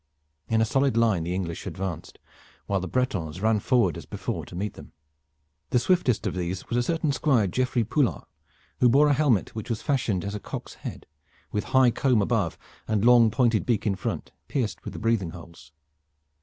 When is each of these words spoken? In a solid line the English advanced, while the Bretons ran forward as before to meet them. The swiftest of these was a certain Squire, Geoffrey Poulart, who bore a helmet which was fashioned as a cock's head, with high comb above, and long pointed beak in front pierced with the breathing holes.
In 0.49 0.61
a 0.61 0.65
solid 0.65 0.97
line 0.97 1.21
the 1.25 1.35
English 1.35 1.67
advanced, 1.67 2.17
while 2.65 2.79
the 2.79 2.87
Bretons 2.87 3.39
ran 3.39 3.59
forward 3.59 3.97
as 3.99 4.07
before 4.07 4.47
to 4.47 4.55
meet 4.55 4.73
them. 4.73 4.93
The 5.69 5.77
swiftest 5.77 6.25
of 6.25 6.33
these 6.33 6.67
was 6.67 6.75
a 6.75 6.81
certain 6.81 7.11
Squire, 7.11 7.45
Geoffrey 7.45 7.83
Poulart, 7.83 8.25
who 8.79 8.89
bore 8.89 9.09
a 9.09 9.13
helmet 9.13 9.53
which 9.53 9.69
was 9.69 9.83
fashioned 9.83 10.25
as 10.25 10.33
a 10.33 10.39
cock's 10.39 10.73
head, 10.73 11.05
with 11.51 11.65
high 11.65 11.91
comb 11.91 12.23
above, 12.23 12.57
and 12.87 13.05
long 13.05 13.29
pointed 13.29 13.63
beak 13.63 13.85
in 13.85 13.93
front 13.93 14.31
pierced 14.47 14.83
with 14.83 14.93
the 14.93 14.99
breathing 14.99 15.29
holes. 15.33 15.71